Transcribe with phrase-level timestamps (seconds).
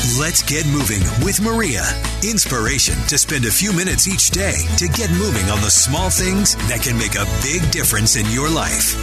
[0.00, 1.82] Let's get moving with Maria.
[2.24, 6.56] Inspiration to spend a few minutes each day to get moving on the small things
[6.68, 8.96] that can make a big difference in your life.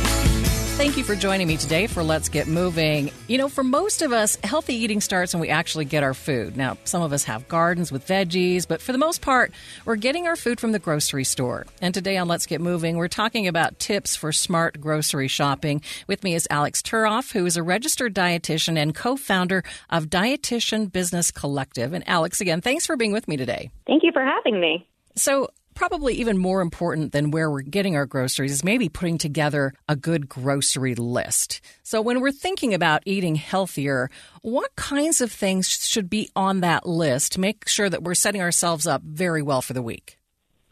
[0.78, 3.10] Thank you for joining me today for Let's Get Moving.
[3.28, 6.56] You know, for most of us, healthy eating starts when we actually get our food.
[6.56, 9.52] Now, some of us have gardens with veggies, but for the most part,
[9.86, 11.66] we're getting our food from the grocery store.
[11.82, 15.82] And today on Let's Get Moving, we're talking about tips for smart grocery shopping.
[16.06, 20.92] With me is Alix Turoff, who is a registered dietitian and co founder of Dietitian
[20.92, 21.94] Business Collective.
[21.94, 23.72] And Alix, again, thanks for being with me today.
[23.88, 24.88] Thank you for having me.
[25.16, 29.74] So, probably even more important than where we're getting our groceries is maybe putting together
[29.88, 31.62] a good grocery list.
[31.84, 34.10] So when we're thinking about eating healthier,
[34.42, 38.42] what kinds of things should be on that list to make sure that we're setting
[38.42, 40.18] ourselves up very well for the week?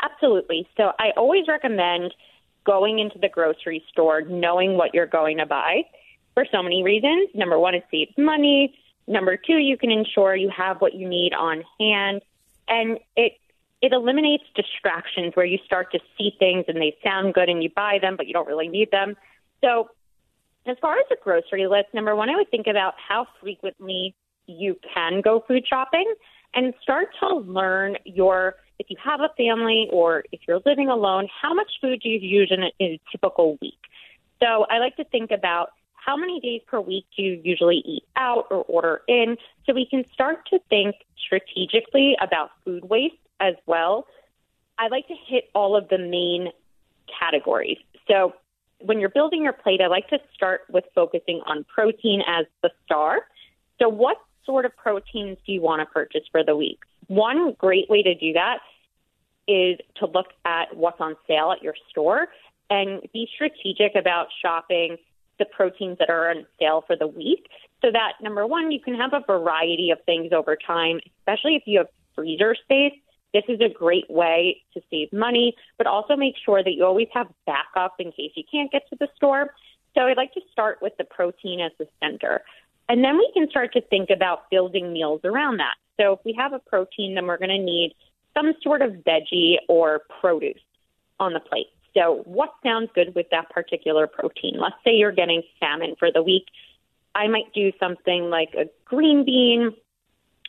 [0.02, 0.67] Absolutely.
[0.76, 2.11] So I always recommend
[2.66, 5.83] going into the grocery store knowing what you're going to buy
[6.33, 7.30] for so many reasons.
[7.36, 8.76] Number one, it saves money.
[9.06, 12.23] Number two, you can ensure you have what you need on hand.
[12.67, 13.33] And it
[13.81, 17.69] it eliminates distractions where you start to see things and they sound good and you
[17.75, 19.15] buy them, but you don't really need them.
[19.61, 19.89] So,
[20.65, 24.15] as far as a grocery list, number one, I would think about how frequently
[24.47, 26.11] you can go food shopping
[26.55, 31.27] and start to learn your, if you have a family or if you're living alone,
[31.41, 33.77] how much food do you use in a, in a typical week?
[34.41, 38.03] So, I like to think about how many days per week do you usually eat
[38.15, 43.55] out or order in so we can start to think strategically about food waste as
[43.66, 44.08] well.
[44.78, 46.50] I like to hit all of the main
[47.19, 47.77] categories.
[48.08, 48.33] So
[48.80, 52.71] when you're building your plate, I like to start with focusing on protein as the
[52.86, 53.21] star.
[53.80, 56.80] So what sort of proteins do you want to purchase for the week?
[57.08, 58.59] One great way to do that
[59.48, 62.27] is to look at what's on sale at your store
[62.70, 64.98] and be strategic about shopping
[65.38, 67.48] the proteins that are on sale for the week
[67.82, 71.64] so that number one, you can have a variety of things over time, especially if
[71.65, 72.93] you have freezer space.
[73.35, 77.09] This is a great way to save money, but also make sure that you always
[77.13, 79.53] have backup in case you can't get to the store.
[79.93, 82.43] So I'd like to start with the protein as the center.
[82.87, 85.73] And then we can start to think about building meals around that.
[85.99, 87.93] So if we have a protein, then we're going to need
[88.33, 90.61] some sort of veggie or produce
[91.19, 91.67] on the plate.
[91.93, 94.53] So what sounds good with that particular protein?
[94.57, 96.45] Let's say you're getting salmon for the week.
[97.13, 99.73] I might do something like a green bean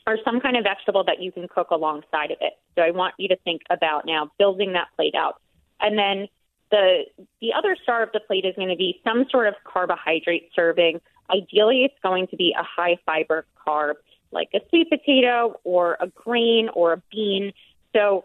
[0.07, 2.53] or some kind of vegetable that you can cook alongside of it.
[2.77, 5.41] So I want you to think about now building that plate out.
[5.81, 6.29] And then
[6.71, 7.05] the
[7.41, 11.01] the other star of the plate is going to be some sort of carbohydrate serving.
[11.31, 13.95] Ideally, it's going to be a high fiber carb
[14.33, 17.53] like a sweet potato or a grain or a bean.
[17.95, 18.25] So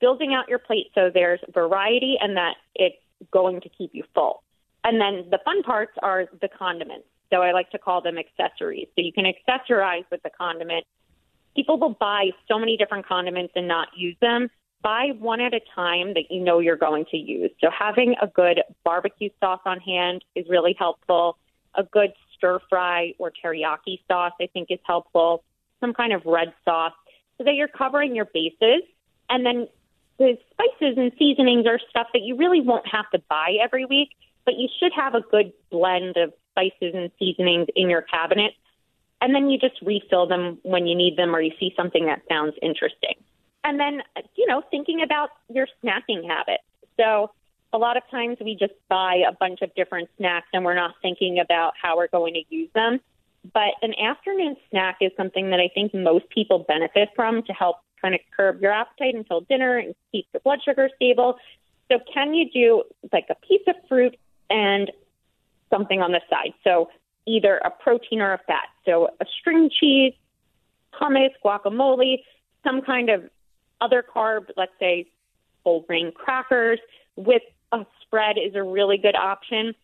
[0.00, 2.96] building out your plate so there's variety and that it's
[3.30, 4.42] going to keep you full.
[4.84, 7.06] And then the fun parts are the condiments.
[7.32, 8.88] So I like to call them accessories.
[8.94, 10.86] So you can accessorize with the condiment
[11.56, 14.48] people will buy so many different condiments and not use them.
[14.82, 17.50] Buy one at a time that you know you're going to use.
[17.60, 21.38] So having a good barbecue sauce on hand is really helpful.
[21.74, 25.42] A good stir fry or teriyaki sauce, I think, is helpful.
[25.80, 26.92] Some kind of red sauce
[27.38, 28.82] so that you're covering your bases.
[29.28, 29.66] And then
[30.18, 34.10] the spices and seasonings are stuff that you really won't have to buy every week,
[34.44, 38.52] but you should have a good blend of spices and seasonings in your cabinet
[39.20, 42.22] and then you just refill them when you need them or you see something that
[42.28, 43.14] sounds interesting.
[43.64, 44.02] And then,
[44.36, 46.62] you know, thinking about your snacking habits.
[46.96, 47.30] So
[47.72, 50.94] a lot of times we just buy a bunch of different snacks and we're not
[51.02, 53.00] thinking about how we're going to use them.
[53.52, 57.76] But an afternoon snack is something that I think most people benefit from to help
[58.00, 61.38] kind of curb your appetite until dinner and keep your blood sugar stable.
[61.90, 64.16] So can you do like a piece of fruit
[64.50, 64.90] and
[65.70, 66.54] something on the side?
[66.64, 66.88] So
[67.26, 68.68] either a protein or a fat.
[68.84, 70.14] So a string cheese,
[70.94, 72.22] hummus, guacamole,
[72.64, 73.24] some kind of
[73.80, 75.06] other carb, let's say
[75.64, 76.78] whole grain crackers
[77.16, 77.42] with
[77.72, 79.74] a spread is a really good option.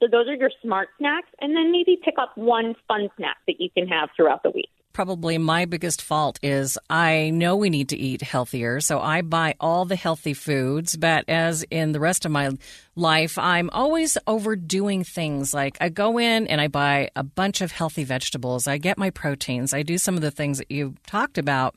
[0.00, 1.28] So those are your smart snacks.
[1.40, 4.70] And then maybe pick up one fun snack that you can have throughout the week.
[4.96, 9.54] Probably my biggest fault is I know we need to eat healthier, so I buy
[9.60, 10.96] all the healthy foods.
[10.96, 12.52] But as in the rest of my
[12.94, 15.52] life, I'm always overdoing things.
[15.52, 18.66] Like I go in and I buy a bunch of healthy vegetables.
[18.66, 19.74] I get my proteins.
[19.74, 21.74] I do some of the things that you talked about.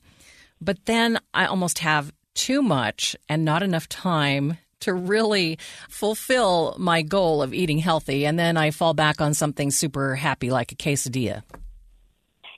[0.62, 7.02] But then I almost have too much and not enough time to really fulfill my
[7.02, 8.26] goal of eating healthy.
[8.26, 11.44] And then I fall back on something super happy like a quesadilla.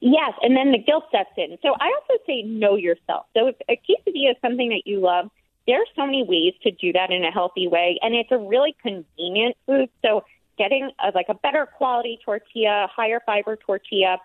[0.01, 1.57] Yes, and then the guilt sets in.
[1.61, 3.27] So I also say know yourself.
[3.37, 5.29] So if a quesadilla is something that you love,
[5.67, 8.37] there are so many ways to do that in a healthy way, and it's a
[8.37, 9.89] really convenient food.
[10.03, 10.23] So
[10.57, 14.17] getting a, like a better quality tortilla, higher fiber tortilla,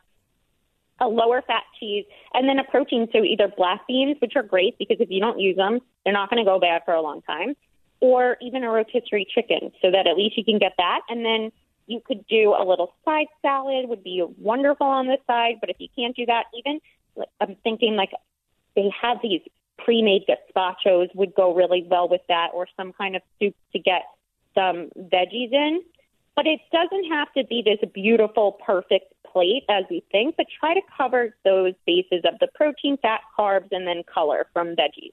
[0.98, 3.06] a lower fat cheese, and then a protein.
[3.12, 6.30] So either black beans, which are great because if you don't use them, they're not
[6.30, 7.54] going to go bad for a long time,
[8.00, 11.52] or even a rotisserie chicken, so that at least you can get that, and then
[11.86, 15.76] you could do a little side salad would be wonderful on the side, but if
[15.78, 16.80] you can't do that, even
[17.40, 18.10] I'm thinking like
[18.74, 19.40] they have these
[19.78, 24.02] pre-made gazpachos would go really well with that, or some kind of soup to get
[24.54, 25.82] some veggies in.
[26.34, 30.74] But it doesn't have to be this beautiful, perfect plate as we think, but try
[30.74, 35.12] to cover those bases of the protein, fat, carbs, and then color from veggies.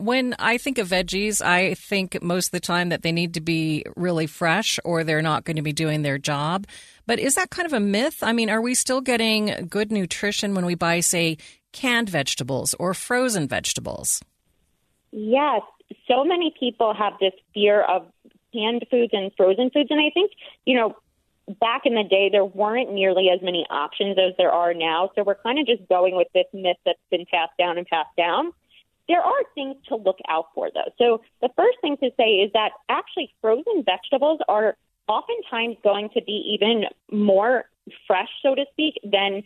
[0.00, 3.42] When I think of veggies, I think most of the time that they need to
[3.42, 6.66] be really fresh or they're not going to be doing their job.
[7.06, 8.22] But is that kind of a myth?
[8.22, 11.36] I mean, are we still getting good nutrition when we buy, say,
[11.72, 14.22] canned vegetables or frozen vegetables?
[15.12, 15.60] Yes.
[16.08, 18.06] So many people have this fear of
[18.54, 19.90] canned foods and frozen foods.
[19.90, 20.30] And I think,
[20.64, 20.96] you know,
[21.60, 25.10] back in the day, there weren't nearly as many options as there are now.
[25.14, 28.16] So we're kind of just going with this myth that's been passed down and passed
[28.16, 28.52] down.
[29.10, 30.92] There are things to look out for, though.
[30.96, 34.76] So the first thing to say is that actually frozen vegetables are
[35.08, 37.64] oftentimes going to be even more
[38.06, 39.42] fresh, so to speak, than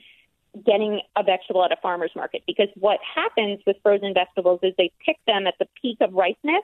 [0.67, 2.43] getting a vegetable at a farmer's market.
[2.47, 6.63] Because what happens with frozen vegetables is they pick them at the peak of ripeness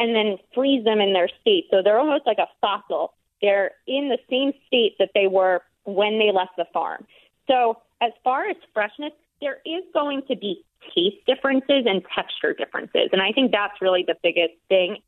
[0.00, 1.66] and then freeze them in their state.
[1.70, 3.14] So they're almost like a fossil.
[3.40, 7.06] They're in the same state that they were when they left the farm.
[7.46, 10.64] So as far as freshness, there is going to be
[10.94, 13.08] taste differences and texture differences.
[13.12, 14.98] And I think that's really the biggest thing.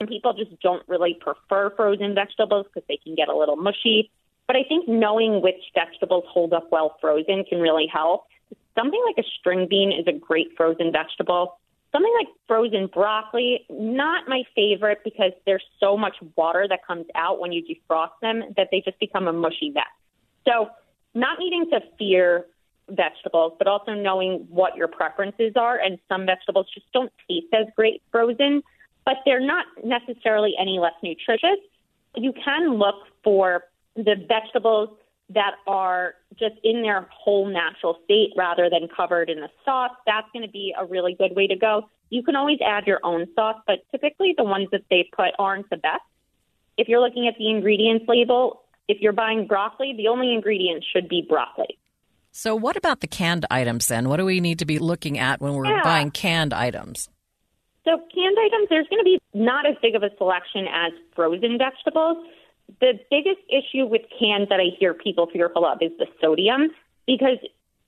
[0.00, 4.10] And people just don't really prefer frozen vegetables because they can get a little mushy.
[4.46, 8.26] But I think knowing which vegetables hold up well frozen can really help.
[8.76, 11.58] Something like a string bean is a great frozen vegetable.
[11.92, 17.38] Something like frozen broccoli, not my favorite because there's so much water that comes out
[17.38, 19.84] when you defrost them that they just become a mushy mess.
[20.48, 20.70] So,
[21.14, 22.46] not needing to fear
[22.90, 25.78] vegetables, but also knowing what your preferences are.
[25.78, 28.62] And some vegetables just don't taste as great frozen,
[29.04, 31.58] but they're not necessarily any less nutritious.
[32.16, 33.64] You can look for
[33.96, 34.90] the vegetables
[35.30, 39.92] that are just in their whole natural state rather than covered in a sauce.
[40.06, 41.88] That's going to be a really good way to go.
[42.10, 45.70] You can always add your own sauce, but typically the ones that they put aren't
[45.70, 46.02] the best.
[46.76, 51.08] If you're looking at the ingredients label, if you're buying broccoli, the only ingredient should
[51.08, 51.78] be broccoli.
[52.34, 54.08] So, what about the canned items then?
[54.08, 55.82] What do we need to be looking at when we're yeah.
[55.84, 57.10] buying canned items?
[57.84, 61.58] So, canned items, there's going to be not as big of a selection as frozen
[61.58, 62.16] vegetables.
[62.80, 66.70] The biggest issue with cans that I hear people fearful of is the sodium,
[67.06, 67.36] because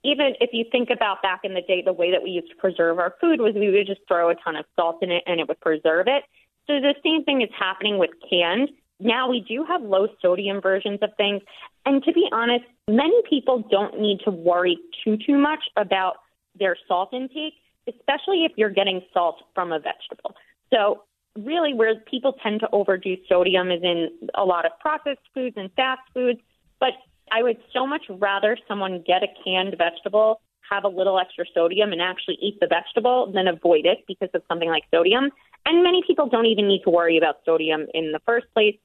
[0.03, 2.55] even if you think about back in the day, the way that we used to
[2.55, 5.39] preserve our food was we would just throw a ton of salt in it and
[5.39, 6.23] it would preserve it.
[6.67, 8.69] So, the same thing is happening with canned.
[8.99, 11.41] Now we do have low sodium versions of things.
[11.85, 16.15] And to be honest, many people don't need to worry too, too much about
[16.57, 17.53] their salt intake,
[17.87, 20.35] especially if you're getting salt from a vegetable.
[20.73, 21.03] So,
[21.37, 25.69] really, where people tend to overdo sodium is in a lot of processed foods and
[25.73, 26.39] fast foods.
[26.79, 26.93] But
[27.31, 31.91] I would so much rather someone get a canned vegetable, have a little extra sodium,
[31.91, 35.29] and actually eat the vegetable than avoid it because of something like sodium.
[35.65, 38.75] And many people don't even need to worry about sodium in the first place.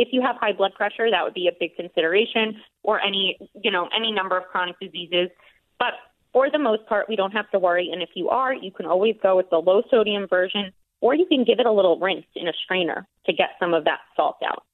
[0.00, 3.70] If you have high blood pressure, that would be a big consideration, or any, you
[3.70, 5.28] know, any number of chronic diseases.
[5.78, 5.92] But
[6.32, 7.90] for the most part, we don't have to worry.
[7.92, 11.26] And if you are, you can always go with the low sodium version, or you
[11.26, 14.38] can give it a little rinse in a strainer to get some of that salt
[14.42, 14.64] out.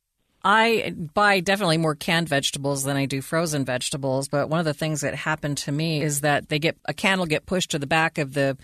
[0.44, 4.74] I buy definitely more canned vegetables than I do frozen vegetables, but one of the
[4.74, 7.80] things that happened to me is that they get a can will get pushed to
[7.80, 8.56] the back of the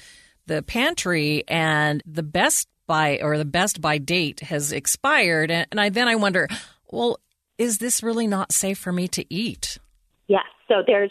[0.47, 5.81] the pantry and the best by or the best by date has expired and, and
[5.81, 6.47] I then I wonder,
[6.91, 7.19] well,
[7.57, 9.79] is this really not safe for me to eat?
[10.29, 10.45] Yes.
[10.69, 11.11] So there's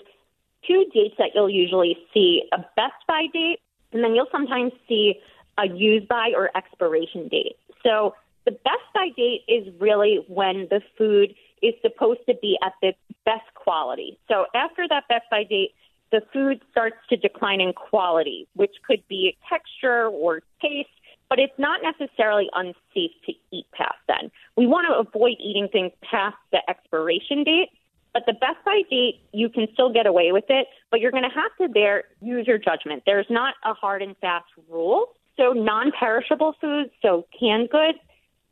[0.67, 3.61] two dates that you'll usually see, a best by date
[3.91, 5.15] and then you'll sometimes see
[5.57, 7.57] a use by or expiration date.
[7.81, 8.13] So
[8.45, 11.33] the best by date is really when the food
[11.63, 12.93] is supposed to be at the
[13.25, 14.19] best quality.
[14.27, 15.71] So after that best by date,
[16.11, 20.89] the food starts to decline in quality, which could be texture or taste,
[21.31, 24.29] but it's not necessarily unsafe to eat past then.
[24.57, 27.69] We want to avoid eating things past the expiration date,
[28.13, 31.23] but the best by date, you can still get away with it, but you're going
[31.23, 33.03] to have to there use your judgment.
[33.05, 35.13] There's not a hard and fast rule.
[35.37, 37.97] So non-perishable foods, so canned goods,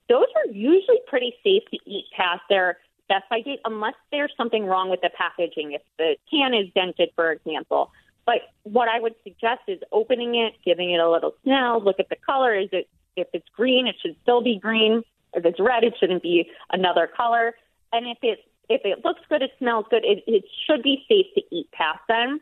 [0.08, 2.78] those are usually pretty safe to eat past their
[3.10, 5.74] best by date unless there's something wrong with the packaging.
[5.74, 7.92] If the can is dented, for example.
[8.30, 12.10] But what I would suggest is opening it, giving it a little smell, look at
[12.10, 12.54] the color.
[12.54, 15.02] Is it if it's green, it should still be green.
[15.34, 17.56] If it's red, it shouldn't be another color.
[17.92, 21.26] And if it if it looks good, it smells good, it, it should be safe
[21.34, 22.40] to eat past them.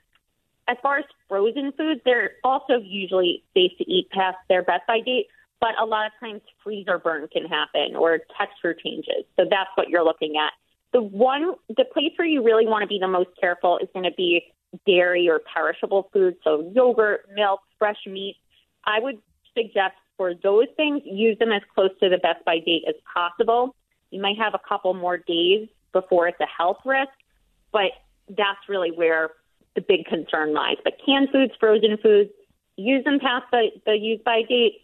[0.68, 5.00] As far as frozen foods, they're also usually safe to eat past their best by
[5.00, 5.28] date,
[5.62, 9.24] but a lot of times freezer burn can happen or texture changes.
[9.38, 10.52] So that's what you're looking at.
[10.92, 14.04] The one, the place where you really want to be the most careful is going
[14.04, 14.52] to be
[14.86, 18.36] dairy or perishable foods, so yogurt, milk, fresh meat.
[18.86, 19.18] I would
[19.56, 23.76] suggest for those things, use them as close to the best by date as possible.
[24.10, 27.12] You might have a couple more days before it's a health risk,
[27.72, 27.92] but
[28.30, 29.30] that's really where
[29.76, 30.78] the big concern lies.
[30.84, 32.32] But canned foods, frozen foods,
[32.78, 34.82] use them past the, the use by date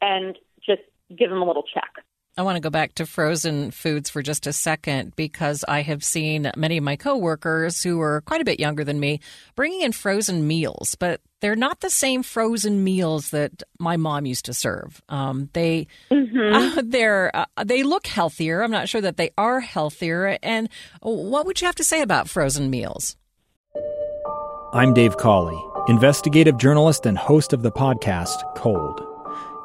[0.00, 0.82] and just
[1.16, 2.04] give them a little check.
[2.38, 6.04] I want to go back to frozen foods for just a second because I have
[6.04, 9.20] seen many of my coworkers who are quite a bit younger than me
[9.54, 14.44] bringing in frozen meals, but they're not the same frozen meals that my mom used
[14.46, 15.00] to serve.
[15.08, 16.78] Um, they mm-hmm.
[16.78, 18.62] uh, they're uh, they look healthier.
[18.62, 20.36] I'm not sure that they are healthier.
[20.42, 20.68] And
[21.00, 23.16] what would you have to say about frozen meals?
[24.74, 29.15] I'm Dave Cawley, investigative journalist and host of the podcast Cold.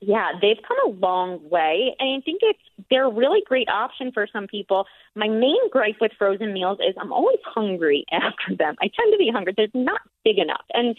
[0.00, 4.12] Yeah, they've come a long way, and I think it's they're a really great option
[4.12, 4.86] for some people.
[5.16, 8.76] My main gripe with frozen meals is I'm always hungry after them.
[8.80, 9.54] I tend to be hungry.
[9.56, 10.96] They're not big enough, and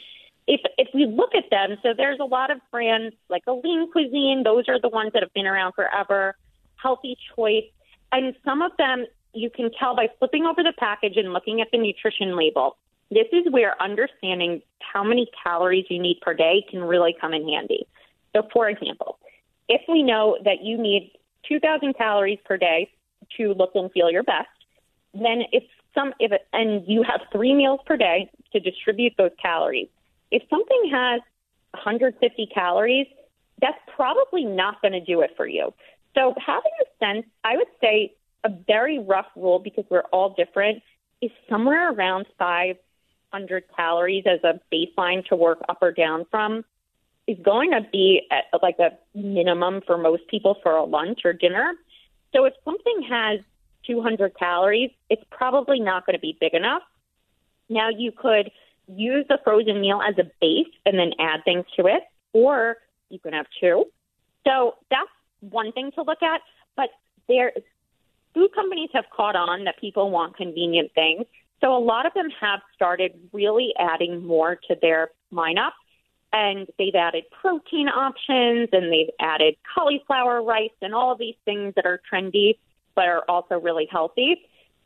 [0.47, 3.89] if if we look at them, so there's a lot of brands like a lean
[3.91, 4.41] cuisine.
[4.43, 6.35] Those are the ones that have been around forever.
[6.75, 7.65] Healthy Choice,
[8.11, 11.67] and some of them you can tell by flipping over the package and looking at
[11.71, 12.77] the nutrition label.
[13.11, 17.47] This is where understanding how many calories you need per day can really come in
[17.47, 17.87] handy.
[18.35, 19.19] So, for example,
[19.67, 21.11] if we know that you need
[21.47, 22.89] 2,000 calories per day
[23.37, 24.47] to look and feel your best,
[25.13, 25.63] then if
[25.95, 29.87] some if it, and you have three meals per day to distribute those calories.
[30.31, 31.21] If something has
[31.71, 33.07] 150 calories,
[33.61, 35.73] that's probably not going to do it for you.
[36.15, 40.81] So having a sense, I would say a very rough rule because we're all different
[41.21, 46.63] is somewhere around 500 calories as a baseline to work up or down from
[47.29, 51.31] is going to be at like a minimum for most people for a lunch or
[51.31, 51.73] dinner.
[52.33, 53.39] So if something has
[53.85, 56.81] 200 calories, it's probably not going to be big enough.
[57.69, 58.49] Now you could
[58.87, 62.01] use the frozen meal as a base and then add things to it,
[62.33, 62.77] or
[63.09, 63.85] you can have two.
[64.47, 65.09] So that's
[65.41, 66.41] one thing to look at.
[66.75, 66.89] But
[67.27, 67.51] there,
[68.33, 71.25] food companies have caught on that people want convenient things.
[71.61, 75.73] So a lot of them have started really adding more to their lineup
[76.31, 81.73] and they've added protein options and they've added cauliflower rice and all of these things
[81.75, 82.57] that are trendy
[82.95, 84.41] but are also really healthy.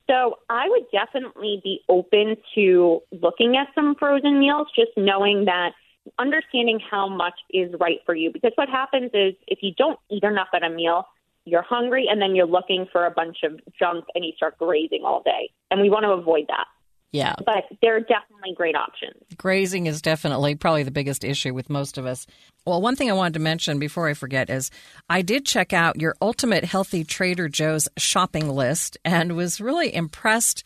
[0.09, 5.71] So I would definitely be open to looking at some frozen meals, just knowing that
[6.19, 8.31] understanding how much is right for you.
[8.31, 11.07] Because what happens is if you don't eat enough at a meal,
[11.45, 15.03] you're hungry and then you're looking for a bunch of junk and you start grazing
[15.05, 15.50] all day.
[15.71, 16.65] And we want to avoid that.
[17.13, 17.36] Yeah.
[17.46, 19.13] But they're definitely great options.
[19.38, 22.25] Grazing is definitely probably the biggest issue with most of us.
[22.65, 24.72] Well, one thing I wanted to mention before I forget is
[25.10, 30.63] I did check out your Ultimate Healthy Trader Joe's shopping list and was really impressed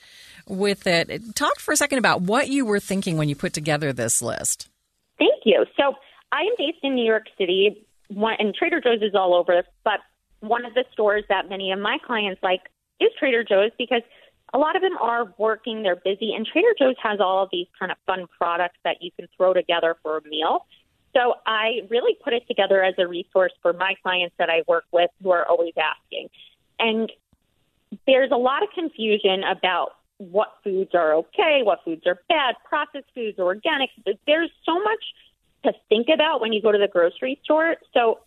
[0.47, 1.35] with it.
[1.35, 4.69] Talk for a second about what you were thinking when you put together this list.
[5.19, 5.65] Thank you.
[5.75, 5.95] So
[6.31, 7.85] I am based in New York City.
[8.09, 9.99] and Trader Joe's is all over, but
[10.39, 12.61] one of the stores that many of my clients like
[13.01, 14.01] is Trader Joe's because
[14.53, 17.67] a lot of them are working, they're busy, and Trader Joe's has all of these
[17.77, 20.65] kind of fun products that you can throw together for a meal.
[21.13, 24.85] So I really put it together as a resource for my clients that I work
[24.91, 26.29] with who are always asking.
[26.79, 27.11] And
[28.05, 33.07] there's a lot of confusion about what foods are okay, what foods are bad, processed
[33.13, 33.89] foods, organic.
[34.25, 35.03] There's so much
[35.63, 37.75] to think about when you go to the grocery store.
[37.93, 38.19] So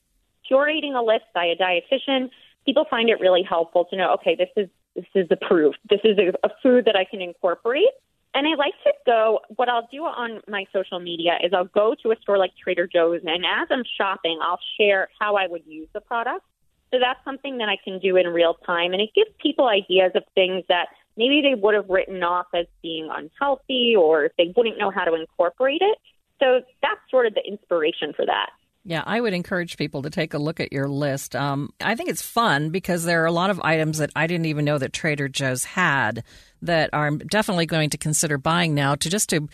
[0.51, 2.31] curating a list by a dietitian,
[2.65, 5.79] people find it really helpful to know, okay, this is this is approved.
[5.89, 7.91] This is a, a food that I can incorporate.
[8.33, 11.97] And I like to go, what I'll do on my social media is I'll go
[12.03, 15.63] to a store like Trader Joe's, and as I'm shopping, I'll share how I would
[15.67, 16.45] use the product.
[16.93, 18.93] So that's something that I can do in real time.
[18.93, 22.67] And it gives people ideas of things that maybe they would have written off as
[22.83, 25.99] being unhealthy or they wouldn't know how to incorporate it.
[26.41, 28.51] So that's sort of the inspiration for that.
[28.85, 31.37] Yeah, I would encourage people to take a look at your list.
[31.37, 34.47] Um, I think it's fun because there are a lot of items that I didn't
[34.47, 36.25] even know that Trader Joe's had
[36.63, 39.49] that I'm definitely going to consider buying now to just to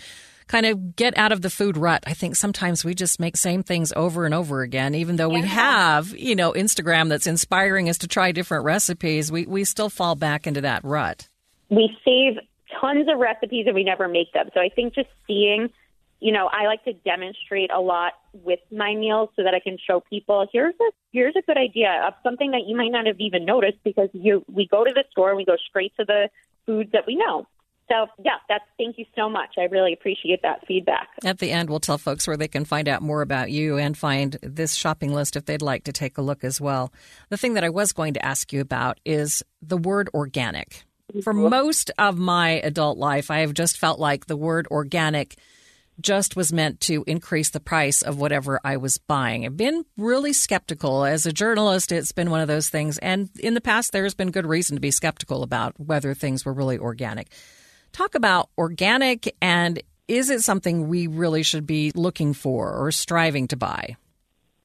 [0.46, 2.04] kind of get out of the food rut.
[2.06, 5.42] I think sometimes we just make same things over and over again, even though we
[5.42, 9.32] have, you know, Instagram that's inspiring us to try different recipes.
[9.32, 11.28] We we still fall back into that rut.
[11.68, 12.38] We save
[12.80, 14.48] tons of recipes and we never make them.
[14.54, 15.68] So I think just seeing
[16.20, 19.76] you know, I like to demonstrate a lot with my meals so that I can
[19.86, 23.16] show people here's a here's a good idea of something that you might not have
[23.18, 26.28] even noticed because you we go to the store and we go straight to the
[26.64, 27.46] foods that we know.
[27.88, 29.54] So yeah, that's thank you so much.
[29.58, 31.08] I really appreciate that feedback.
[31.24, 33.96] At the end, we'll tell folks where they can find out more about you and
[33.96, 36.92] find this shopping list if they'd like to take a look as well.
[37.28, 40.84] The thing that I was going to ask you about is the word organic.
[41.22, 41.50] For mm-hmm.
[41.50, 45.36] most of my adult life, I have just felt like the word organic
[46.00, 49.44] just was meant to increase the price of whatever I was buying.
[49.44, 51.04] I've been really skeptical.
[51.04, 52.98] As a journalist, it's been one of those things.
[52.98, 56.52] And in the past, there's been good reason to be skeptical about whether things were
[56.52, 57.28] really organic.
[57.92, 63.48] Talk about organic and is it something we really should be looking for or striving
[63.48, 63.96] to buy?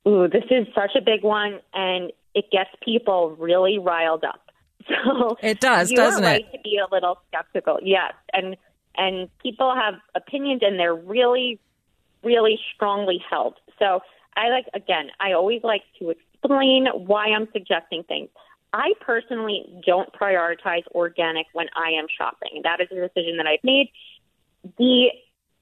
[0.07, 4.41] Ooh, this is such a big one, and it gets people really riled up.
[5.05, 6.57] So it does, doesn't right it?
[6.57, 8.57] To be a little skeptical, yes, and
[8.97, 11.59] and people have opinions and they're really,
[12.23, 13.55] really strongly held.
[13.79, 14.01] So
[14.35, 18.29] I like, again, I always like to explain why I'm suggesting things.
[18.73, 22.61] I personally don't prioritize organic when I am shopping.
[22.63, 23.89] That is a decision that I've made.
[24.77, 25.09] The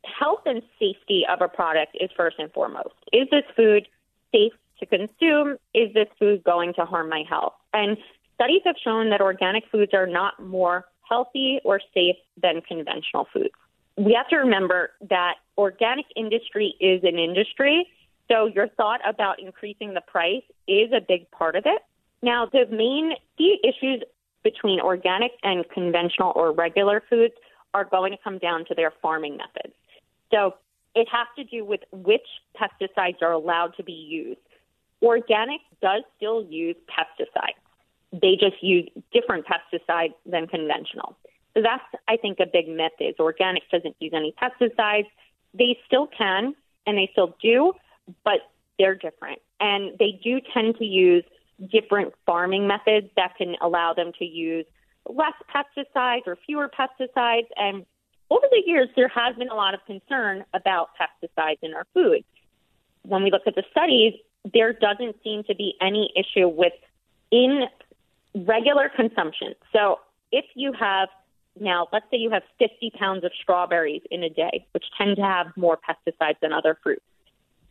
[0.06, 2.94] health and safety of a product is first and foremost.
[3.12, 3.88] Is this food
[4.32, 5.58] safe to consume?
[5.74, 7.54] Is this food going to harm my health?
[7.74, 7.98] And
[8.36, 13.54] studies have shown that organic foods are not more healthy or safe than conventional foods.
[13.98, 17.88] We have to remember that organic industry is an industry,
[18.32, 21.82] so your thought about increasing the price is a big part of it.
[22.22, 24.04] Now, the main key issues
[24.44, 27.34] between organic and conventional or regular foods
[27.74, 29.74] are going to come down to their farming methods.
[30.32, 30.56] So
[30.96, 34.40] it has to do with which pesticides are allowed to be used.
[35.02, 37.60] Organic does still use pesticides
[38.12, 41.18] they just use different pesticides than conventional.
[41.54, 45.08] So that's, I think, a big myth is organic doesn't use any pesticides.
[45.54, 47.74] They still can, and they still do,
[48.24, 48.40] but
[48.78, 49.40] they're different.
[49.60, 51.24] And they do tend to use
[51.72, 54.66] different farming methods that can allow them to use
[55.08, 57.48] less pesticides or fewer pesticides.
[57.56, 57.86] And
[58.30, 62.24] over the years, there has been a lot of concern about pesticides in our food.
[63.04, 64.14] When we look at the studies,
[64.54, 66.74] there doesn't seem to be any issue with
[67.32, 67.64] in
[68.36, 69.54] regular consumption.
[69.74, 70.00] So
[70.32, 71.10] if you have
[71.60, 75.22] now, let's say you have 50 pounds of strawberries in a day, which tend to
[75.22, 77.04] have more pesticides than other fruits.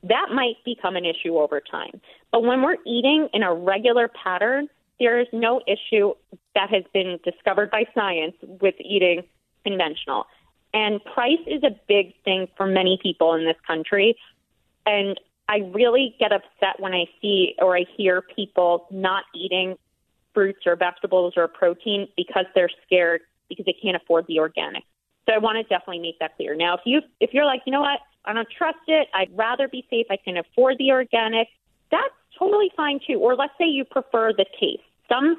[0.02, 2.00] That might become an issue over time.
[2.30, 4.68] But when we're eating in a regular pattern,
[5.00, 6.14] there is no issue
[6.54, 9.22] that has been discovered by science with eating
[9.64, 10.26] conventional.
[10.74, 14.16] And price is a big thing for many people in this country.
[14.86, 15.18] And
[15.48, 19.76] I really get upset when I see or I hear people not eating
[20.34, 24.84] fruits or vegetables or protein because they're scared because they can't afford the organic.
[25.26, 26.54] So I want to definitely make that clear.
[26.54, 29.08] Now, if you if you're like, you know what, I don't trust it.
[29.14, 30.06] I'd rather be safe.
[30.10, 31.48] I can afford the organic.
[31.90, 33.14] That's totally fine too.
[33.14, 34.82] Or let's say you prefer the taste.
[35.08, 35.36] Some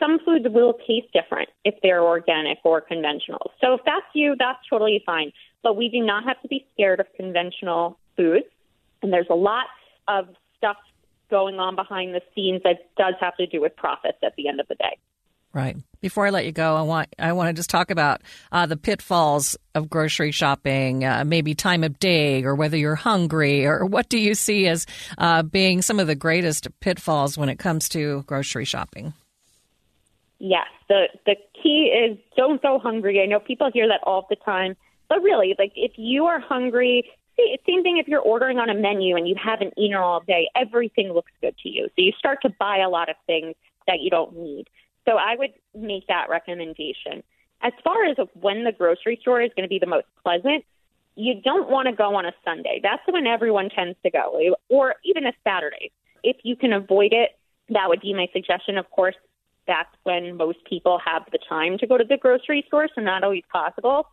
[0.00, 3.52] some foods will taste different if they're organic or conventional.
[3.60, 5.32] So if that's you, that's totally fine.
[5.62, 8.46] But we do not have to be scared of conventional foods.
[9.02, 9.66] And there's a lot
[10.08, 10.76] of stuff
[11.34, 14.60] going on behind the scenes that does have to do with profits at the end
[14.60, 14.96] of the day.
[15.52, 15.76] Right.
[16.00, 18.76] Before I let you go, I want I want to just talk about uh, the
[18.76, 24.08] pitfalls of grocery shopping, uh, maybe time of day, or whether you're hungry, or what
[24.08, 24.86] do you see as
[25.18, 29.12] uh, being some of the greatest pitfalls when it comes to grocery shopping?
[30.38, 33.20] Yes, the the key is don't go hungry.
[33.20, 34.76] I know people hear that all the time,
[35.08, 38.74] but really, like if you are hungry, see, same thing if you're ordering on a
[38.74, 42.38] menu and you haven't eaten all day, everything looks good to you, so you start
[42.42, 43.54] to buy a lot of things
[43.86, 44.68] that you don't need.
[45.06, 47.22] So I would make that recommendation.
[47.62, 50.64] As far as when the grocery store is going to be the most pleasant,
[51.16, 52.80] you don't want to go on a Sunday.
[52.82, 55.92] That's when everyone tends to go, or even a Saturday.
[56.22, 58.78] If you can avoid it, that would be my suggestion.
[58.78, 59.14] Of course,
[59.66, 63.22] that's when most people have the time to go to the grocery store, so not
[63.22, 64.08] always possible.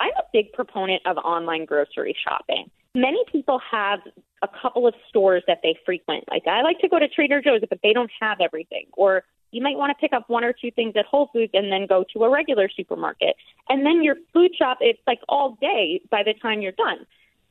[0.00, 2.70] I'm a big proponent of online grocery shopping.
[2.94, 4.00] Many people have
[4.42, 6.24] a couple of stores that they frequent.
[6.30, 8.86] Like I like to go to Trader Joe's, but they don't have everything.
[8.92, 11.72] Or you might want to pick up one or two things at Whole Foods and
[11.72, 13.36] then go to a regular supermarket.
[13.68, 17.06] And then your food shop, it's like all day by the time you're done.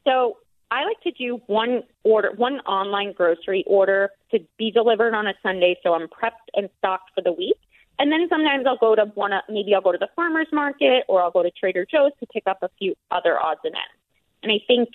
[0.06, 0.38] So
[0.70, 5.34] I like to do one order, one online grocery order to be delivered on a
[5.44, 7.58] Sunday, so I'm prepped and stocked for the week.
[8.00, 11.04] And then sometimes I'll go to one, of, maybe I'll go to the farmer's market
[11.08, 14.02] or I'll go to Trader Joe's to pick up a few other odds and ends.
[14.42, 14.90] And I think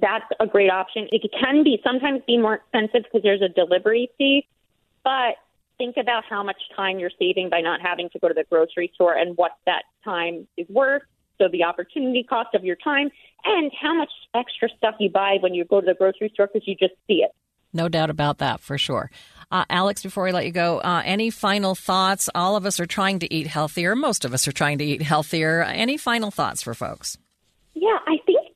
[0.00, 1.08] that's a great option.
[1.12, 4.46] It can be sometimes be more expensive because there's a delivery fee,
[5.04, 5.36] but
[5.78, 8.90] think about how much time you're saving by not having to go to the grocery
[8.94, 11.02] store and what that time is worth.
[11.38, 13.10] So the opportunity cost of your time
[13.44, 16.68] and how much extra stuff you buy when you go to the grocery store because
[16.68, 17.30] you just see it.
[17.72, 19.10] No doubt about that for sure.
[19.50, 22.30] Uh, Alix, before we let you go, uh, any final thoughts?
[22.34, 23.96] All of us are trying to eat healthier.
[23.96, 25.62] Most of us are trying to eat healthier.
[25.62, 27.18] Any final thoughts for folks?
[27.74, 28.54] Yeah, I think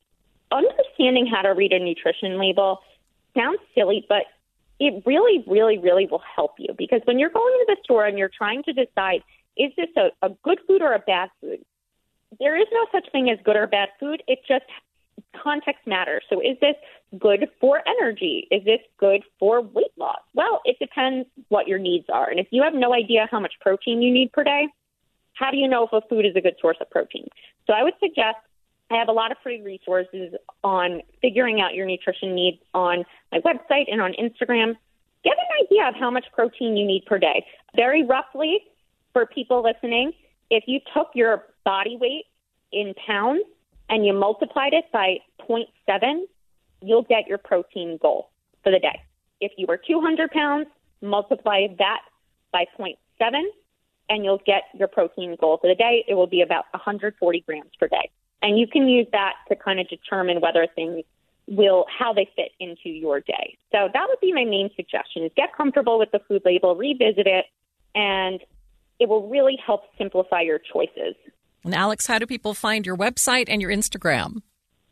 [0.51, 2.79] understanding how to read a nutrition label
[3.35, 4.23] sounds silly, but
[4.79, 8.17] it really, really, really will help you because when you're going to the store and
[8.17, 9.21] you're trying to decide,
[9.57, 11.59] is this a, a good food or a bad food?
[12.39, 14.23] There is no such thing as good or bad food.
[14.27, 14.65] It just
[15.41, 16.23] context matters.
[16.29, 16.75] So is this
[17.19, 18.47] good for energy?
[18.51, 20.19] Is this good for weight loss?
[20.33, 22.29] Well, it depends what your needs are.
[22.29, 24.67] And if you have no idea how much protein you need per day,
[25.33, 27.27] how do you know if a food is a good source of protein?
[27.67, 28.37] So I would suggest
[28.91, 33.39] I have a lot of free resources on figuring out your nutrition needs on my
[33.39, 34.75] website and on Instagram.
[35.23, 37.45] Get an idea of how much protein you need per day.
[37.75, 38.59] Very roughly,
[39.11, 40.11] for people listening,
[40.49, 42.25] if you took your body weight
[42.71, 43.41] in pounds
[43.89, 45.17] and you multiplied it by
[45.47, 46.25] 0.7,
[46.81, 48.29] you'll get your protein goal
[48.63, 49.01] for the day.
[49.41, 50.67] If you were 200 pounds,
[51.01, 52.01] multiply that
[52.51, 52.95] by 0.7,
[54.09, 56.05] and you'll get your protein goal for the day.
[56.07, 58.09] It will be about 140 grams per day.
[58.41, 61.03] And you can use that to kind of determine whether things
[61.47, 63.57] will how they fit into your day.
[63.71, 67.27] So that would be my main suggestion is get comfortable with the food label, revisit
[67.27, 67.45] it,
[67.93, 68.39] and
[68.99, 71.15] it will really help simplify your choices.
[71.65, 74.43] And Alix, how do people find your website and your Instagram?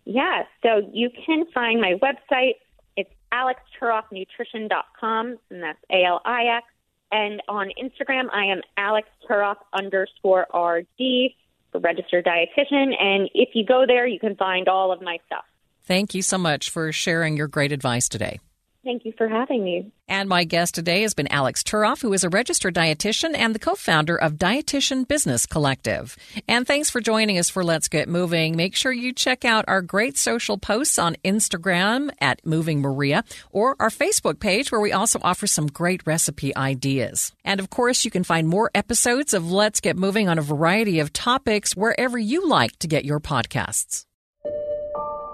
[0.05, 2.55] Yeah, so you can find my website.
[2.97, 6.65] It's alixturoffnutrition.com, and that's A L I X.
[7.11, 11.31] And on Instagram, I am Alix Turoff underscore RD
[11.73, 12.93] the registered dietitian.
[12.99, 15.43] And if you go there, you can find all of my stuff.
[15.85, 18.39] Thank you so much for sharing your great advice today.
[18.83, 19.93] Thank you for having me.
[20.09, 23.59] And my guest today has been Alix Turoff, who is a registered dietitian and the
[23.59, 26.17] co-founder of Dietitian Business Collective.
[26.49, 28.57] And thanks for joining us for Let's Get Moving.
[28.57, 33.77] Make sure you check out our great social posts on Instagram at Moving Maria or
[33.79, 37.31] our Facebook page where we also offer some great recipe ideas.
[37.45, 40.99] And of course, you can find more episodes of Let's Get Moving on a variety
[40.99, 44.03] of topics wherever you like to get your podcasts.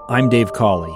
[0.07, 0.95] I'm Dave Cawley,